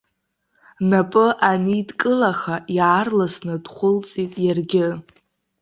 [0.89, 4.87] Напы анидкылаха, иаарласны дхәылҵит иаргьы.